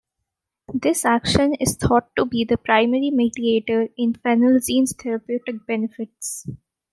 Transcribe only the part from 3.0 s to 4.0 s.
mediator